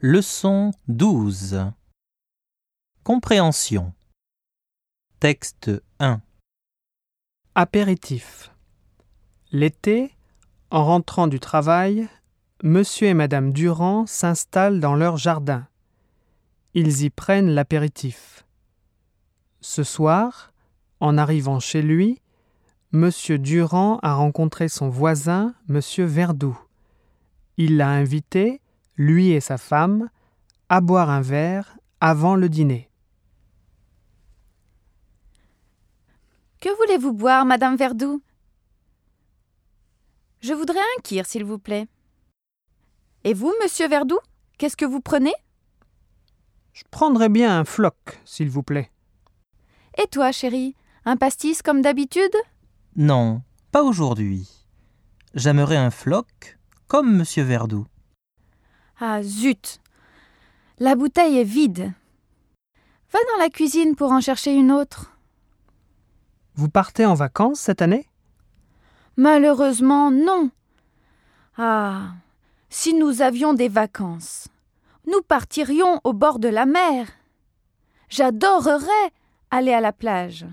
[0.00, 1.72] Leçon 12
[3.02, 3.92] Compréhension
[5.18, 6.20] Texte 1
[7.56, 8.52] Apéritif.
[9.50, 10.14] L'été,
[10.70, 12.08] en rentrant du travail,
[12.62, 15.66] Monsieur et Madame Durand s'installent dans leur jardin.
[16.74, 18.46] Ils y prennent l'apéritif.
[19.60, 20.52] Ce soir,
[21.00, 22.22] en arrivant chez lui,
[22.92, 26.56] Monsieur Durand a rencontré son voisin, Monsieur Verdoux.
[27.56, 28.60] Il l'a invité,
[28.98, 30.10] lui et sa femme,
[30.68, 32.90] à boire un verre avant le dîner.
[36.60, 38.20] Que voulez-vous boire, Madame Verdoux
[40.40, 41.86] Je voudrais un kir, s'il vous plaît.
[43.22, 44.18] Et vous, Monsieur Verdoux,
[44.58, 45.34] qu'est-ce que vous prenez?
[46.72, 48.90] Je prendrais bien un floc, s'il vous plaît.
[49.96, 52.34] Et toi, chérie, un pastis comme d'habitude?
[52.96, 54.48] Non, pas aujourd'hui.
[55.34, 56.58] J'aimerais un floc
[56.88, 57.86] comme Monsieur Verdoux.
[59.00, 59.80] Ah zut
[60.80, 61.92] La bouteille est vide.
[63.12, 65.12] Va dans la cuisine pour en chercher une autre.
[66.56, 68.08] Vous partez en vacances cette année?
[69.16, 70.50] Malheureusement, non.
[71.56, 72.14] Ah,
[72.70, 74.48] si nous avions des vacances,
[75.06, 77.06] nous partirions au bord de la mer.
[78.08, 79.12] J'adorerais
[79.52, 80.44] aller à la plage.